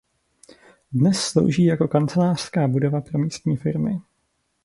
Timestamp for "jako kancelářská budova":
1.65-3.01